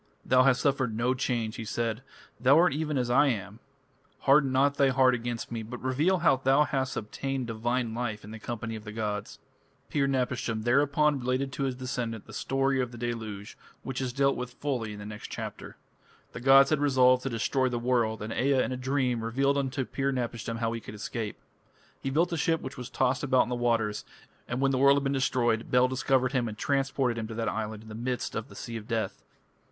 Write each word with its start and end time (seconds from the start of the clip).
"Thou 0.25 0.41
hast 0.41 0.61
suffered 0.61 0.97
no 0.97 1.13
change," 1.13 1.57
he 1.57 1.63
said, 1.63 2.01
"thou 2.39 2.57
art 2.57 2.73
even 2.73 2.97
as 2.97 3.11
I 3.11 3.27
am. 3.27 3.59
Harden 4.21 4.51
not 4.51 4.77
thy 4.77 4.89
heart 4.89 5.13
against 5.13 5.51
me, 5.51 5.61
but 5.61 5.79
reveal 5.79 6.17
how 6.25 6.37
thou 6.37 6.63
hast 6.63 6.97
obtained 6.97 7.45
divine 7.45 7.93
life 7.93 8.23
in 8.23 8.31
the 8.31 8.39
company 8.39 8.75
of 8.75 8.83
the 8.83 8.91
gods." 8.91 9.37
Pir 9.91 10.07
napishtim 10.07 10.63
thereupon 10.63 11.19
related 11.19 11.51
to 11.51 11.65
his 11.65 11.75
descendant 11.75 12.25
the 12.25 12.33
story 12.33 12.81
of 12.81 12.91
the 12.91 12.97
deluge, 12.97 13.55
which 13.83 14.01
is 14.01 14.11
dealt 14.11 14.35
with 14.35 14.53
fully 14.55 14.91
in 14.93 14.97
the 14.97 15.05
next 15.05 15.27
chapter. 15.27 15.77
The 16.33 16.39
gods 16.39 16.71
had 16.71 16.79
resolved 16.79 17.21
to 17.21 17.29
destroy 17.29 17.69
the 17.69 17.77
world, 17.77 18.23
and 18.23 18.33
Ea 18.33 18.63
in 18.63 18.71
a 18.71 18.77
dream 18.77 19.23
revealed 19.23 19.55
unto 19.55 19.85
Pir 19.85 20.11
napishtim 20.11 20.57
how 20.57 20.71
he 20.71 20.81
could 20.81 20.95
escape. 20.95 21.37
He 22.01 22.09
built 22.09 22.33
a 22.33 22.37
ship 22.37 22.61
which 22.61 22.75
was 22.75 22.89
tossed 22.89 23.21
about 23.21 23.41
on 23.43 23.49
the 23.49 23.53
waters, 23.55 24.03
and 24.47 24.61
when 24.61 24.71
the 24.71 24.79
world 24.79 24.95
had 24.95 25.03
been 25.03 25.13
destroyed, 25.13 25.69
Bel 25.69 25.87
discovered 25.87 26.31
him 26.31 26.47
and 26.47 26.57
transported 26.57 27.19
him 27.19 27.27
to 27.27 27.35
that 27.35 27.47
island 27.47 27.83
in 27.83 27.89
the 27.89 27.93
midst 27.93 28.33
of 28.33 28.47
the 28.49 28.55
Sea 28.55 28.77
of 28.77 28.87
Death. 28.87 29.21